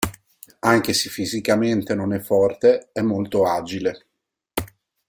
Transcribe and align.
Anche 0.61 0.93
se 0.93 1.09
fisicamente 1.11 1.93
non 1.93 2.11
è 2.11 2.17
forte 2.17 2.89
è 2.91 3.01
molto 3.01 3.45
agile. 3.47 4.07